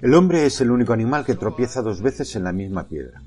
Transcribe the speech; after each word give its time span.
El 0.00 0.14
hombre 0.14 0.46
es 0.46 0.60
el 0.60 0.72
único 0.72 0.92
animal 0.92 1.24
que 1.24 1.36
tropieza 1.36 1.80
dos 1.80 2.02
veces 2.02 2.34
en 2.34 2.42
la 2.42 2.52
misma 2.52 2.88
piedra. 2.88 3.22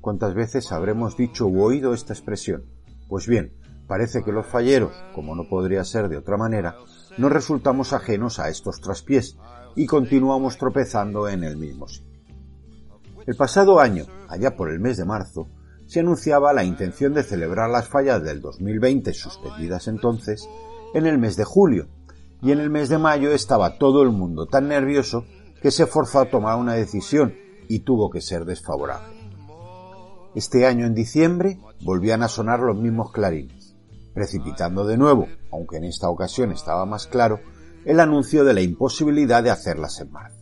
¿Cuántas 0.00 0.34
veces 0.34 0.70
habremos 0.70 1.16
dicho 1.16 1.46
u 1.46 1.60
oído 1.62 1.94
esta 1.94 2.12
expresión? 2.12 2.62
Pues 3.08 3.26
bien, 3.26 3.54
parece 3.88 4.22
que 4.22 4.30
los 4.30 4.46
falleros, 4.46 4.92
como 5.16 5.34
no 5.34 5.48
podría 5.48 5.82
ser 5.82 6.08
de 6.08 6.16
otra 6.16 6.36
manera, 6.36 6.76
no 7.16 7.28
resultamos 7.28 7.92
ajenos 7.92 8.38
a 8.38 8.48
estos 8.48 8.80
traspiés 8.80 9.36
y 9.74 9.86
continuamos 9.86 10.58
tropezando 10.58 11.28
en 11.28 11.42
el 11.42 11.56
mismo 11.56 11.88
sitio. 11.88 12.20
El 13.26 13.34
pasado 13.34 13.80
año, 13.80 14.04
allá 14.28 14.54
por 14.54 14.70
el 14.70 14.78
mes 14.78 14.96
de 14.96 15.04
marzo, 15.04 15.48
se 15.86 15.98
anunciaba 16.00 16.52
la 16.52 16.62
intención 16.62 17.14
de 17.14 17.24
celebrar 17.24 17.68
las 17.68 17.88
fallas 17.88 18.22
del 18.22 18.40
2020 18.40 19.12
suspendidas 19.12 19.88
entonces 19.88 20.48
en 20.94 21.06
el 21.06 21.18
mes 21.18 21.36
de 21.36 21.44
julio, 21.44 21.88
y 22.40 22.52
en 22.52 22.60
el 22.60 22.70
mes 22.70 22.88
de 22.88 22.98
mayo 22.98 23.32
estaba 23.32 23.78
todo 23.78 24.02
el 24.02 24.10
mundo 24.10 24.46
tan 24.46 24.68
nervioso 24.68 25.24
que 25.60 25.70
se 25.70 25.86
forzó 25.86 26.20
a 26.20 26.30
tomar 26.30 26.58
una 26.58 26.74
decisión 26.74 27.34
y 27.68 27.80
tuvo 27.80 28.10
que 28.10 28.20
ser 28.20 28.44
desfavorable. 28.44 29.18
Este 30.34 30.66
año 30.66 30.86
en 30.86 30.94
diciembre 30.94 31.58
volvían 31.82 32.22
a 32.22 32.28
sonar 32.28 32.60
los 32.60 32.76
mismos 32.76 33.12
clarines, 33.12 33.74
precipitando 34.14 34.86
de 34.86 34.96
nuevo, 34.96 35.26
aunque 35.50 35.78
en 35.78 35.84
esta 35.84 36.08
ocasión 36.08 36.52
estaba 36.52 36.86
más 36.86 37.06
claro, 37.06 37.40
el 37.84 38.00
anuncio 38.00 38.44
de 38.44 38.54
la 38.54 38.60
imposibilidad 38.60 39.42
de 39.42 39.50
hacerlas 39.50 40.00
en 40.00 40.12
marzo. 40.12 40.38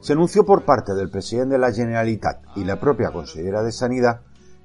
Se 0.00 0.12
anunció 0.12 0.44
por 0.44 0.64
parte 0.64 0.94
del 0.94 1.10
presidente 1.10 1.54
de 1.54 1.58
la 1.58 1.72
Generalitat 1.72 2.42
y 2.56 2.64
la 2.64 2.78
propia 2.78 3.10
consejera 3.10 3.62
de 3.62 3.72
Sanidad 3.72 4.20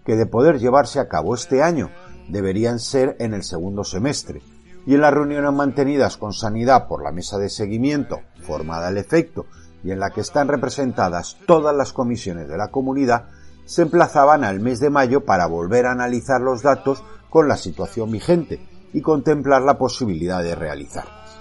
que 0.05 0.15
de 0.15 0.25
poder 0.25 0.59
llevarse 0.59 0.99
a 0.99 1.07
cabo 1.07 1.33
este 1.33 1.63
año 1.63 1.89
deberían 2.29 2.79
ser 2.79 3.15
en 3.19 3.33
el 3.33 3.43
segundo 3.43 3.83
semestre, 3.83 4.41
y 4.85 4.95
en 4.95 5.01
las 5.01 5.13
reuniones 5.13 5.51
mantenidas 5.51 6.17
con 6.17 6.33
Sanidad 6.33 6.87
por 6.87 7.03
la 7.03 7.11
mesa 7.11 7.37
de 7.37 7.49
seguimiento, 7.49 8.21
formada 8.41 8.87
al 8.87 8.97
efecto, 8.97 9.45
y 9.83 9.91
en 9.91 9.99
la 9.99 10.09
que 10.11 10.21
están 10.21 10.47
representadas 10.47 11.37
todas 11.45 11.75
las 11.75 11.93
comisiones 11.93 12.47
de 12.47 12.57
la 12.57 12.69
comunidad, 12.69 13.25
se 13.65 13.83
emplazaban 13.83 14.43
al 14.43 14.59
mes 14.59 14.79
de 14.79 14.89
mayo 14.89 15.25
para 15.25 15.45
volver 15.45 15.85
a 15.85 15.91
analizar 15.91 16.41
los 16.41 16.63
datos 16.63 17.03
con 17.29 17.47
la 17.47 17.55
situación 17.55 18.11
vigente 18.11 18.67
y 18.93 19.01
contemplar 19.01 19.61
la 19.61 19.77
posibilidad 19.77 20.41
de 20.41 20.55
realizarlas. 20.55 21.39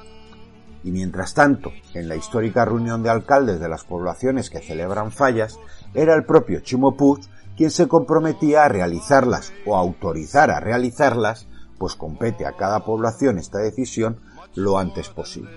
Y 0.84 0.91
mientras 0.91 1.34
tanto, 1.34 1.72
en 1.94 2.09
la 2.09 2.16
histórica 2.16 2.64
reunión 2.64 3.03
de 3.03 3.11
alcaldes 3.11 3.61
de 3.61 3.69
las 3.69 3.84
poblaciones 3.84 4.50
que 4.50 4.61
celebran 4.61 5.11
fallas, 5.11 5.59
era 5.94 6.14
el 6.14 6.25
propio 6.25 6.61
Chimo 6.61 6.97
quien 7.59 7.73
se 7.73 7.89
comprometía 7.89 8.64
a 8.64 8.69
realizarlas 8.69 9.53
o 9.67 9.77
autorizar 9.77 10.53
a 10.53 10.61
realizarlas, 10.61 11.48
pues 11.77 11.97
compete 11.97 12.47
a 12.47 12.56
cada 12.56 12.84
población 12.84 13.37
esta 13.37 13.59
decisión 13.59 14.20
lo 14.55 14.78
antes 14.78 15.09
posible. 15.09 15.50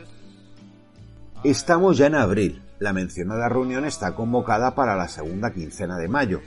Estamos 1.44 2.00
ya 2.00 2.08
en 2.08 2.16
abril, 2.16 2.64
la 2.80 2.92
mencionada 2.92 3.50
reunión 3.50 3.86
está 3.86 4.16
convocada 4.16 4.74
para 4.74 4.96
la 4.96 5.08
segunda 5.08 5.54
quincena 5.54 5.98
de 5.98 6.08
mayo, 6.08 6.42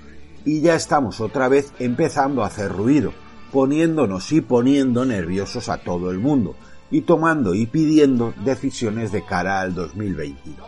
y 0.45 0.61
ya 0.61 0.75
estamos 0.75 1.21
otra 1.21 1.47
vez 1.47 1.73
empezando 1.79 2.43
a 2.43 2.49
hacer 2.49 2.73
ruido, 2.73 3.13
poniéndonos 3.53 4.33
y 4.33 4.41
poniendo 4.41 5.05
nerviosos 5.05 5.69
a 5.69 5.79
todo 5.79 6.11
el 6.11 6.19
mundo, 6.19 6.57
y 6.91 7.03
tomando 7.03 7.55
y 7.55 7.67
pidiendo 7.67 8.35
decisiones 8.45 9.13
de 9.13 9.25
cara 9.25 9.61
al 9.61 9.73
2022. 9.73 10.67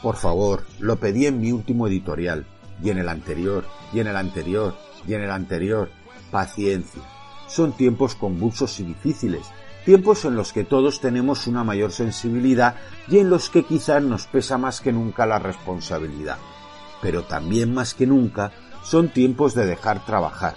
Por 0.00 0.14
favor, 0.14 0.62
lo 0.78 0.94
pedí 0.96 1.26
en 1.26 1.40
mi 1.40 1.50
último 1.50 1.88
editorial, 1.88 2.46
y 2.82 2.90
en 2.90 2.98
el 2.98 3.08
anterior, 3.08 3.64
y 3.92 4.00
en 4.00 4.06
el 4.06 4.16
anterior, 4.16 4.74
y 5.06 5.14
en 5.14 5.22
el 5.22 5.30
anterior. 5.30 5.90
Paciencia. 6.30 7.02
Son 7.48 7.72
tiempos 7.72 8.14
convulsos 8.14 8.80
y 8.80 8.84
difíciles, 8.84 9.42
tiempos 9.84 10.24
en 10.24 10.36
los 10.36 10.52
que 10.52 10.64
todos 10.64 11.00
tenemos 11.00 11.46
una 11.46 11.64
mayor 11.64 11.92
sensibilidad 11.92 12.76
y 13.08 13.18
en 13.18 13.28
los 13.28 13.50
que 13.50 13.64
quizás 13.64 14.02
nos 14.02 14.26
pesa 14.26 14.58
más 14.58 14.80
que 14.80 14.92
nunca 14.92 15.26
la 15.26 15.38
responsabilidad. 15.38 16.38
Pero 17.02 17.24
también 17.24 17.74
más 17.74 17.94
que 17.94 18.06
nunca 18.06 18.52
son 18.84 19.08
tiempos 19.08 19.54
de 19.54 19.66
dejar 19.66 20.04
trabajar, 20.04 20.54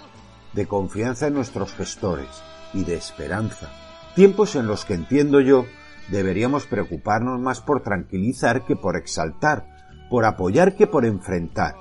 de 0.52 0.66
confianza 0.66 1.26
en 1.26 1.34
nuestros 1.34 1.74
gestores 1.74 2.28
y 2.72 2.84
de 2.84 2.94
esperanza. 2.94 3.68
Tiempos 4.14 4.56
en 4.56 4.66
los 4.66 4.84
que 4.84 4.94
entiendo 4.94 5.40
yo 5.40 5.66
deberíamos 6.08 6.66
preocuparnos 6.66 7.40
más 7.40 7.60
por 7.60 7.82
tranquilizar 7.82 8.64
que 8.64 8.76
por 8.76 8.96
exaltar, 8.96 9.66
por 10.08 10.24
apoyar 10.24 10.76
que 10.76 10.86
por 10.86 11.04
enfrentar, 11.04 11.74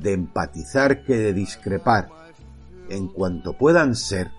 de 0.00 0.12
empatizar 0.12 1.04
que 1.04 1.16
de 1.16 1.32
discrepar. 1.32 2.08
En 2.88 3.08
cuanto 3.08 3.56
puedan 3.56 3.94
ser, 3.94 4.30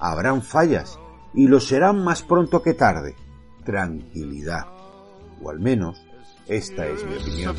habrán 0.00 0.42
fallas, 0.42 0.98
y 1.34 1.46
lo 1.46 1.60
serán 1.60 2.02
más 2.02 2.22
pronto 2.22 2.62
que 2.62 2.74
tarde. 2.74 3.14
Tranquilidad. 3.64 4.66
O 5.42 5.50
al 5.50 5.60
menos, 5.60 6.02
esta 6.46 6.86
es 6.86 7.04
mi 7.04 7.16
opinión. 7.16 7.56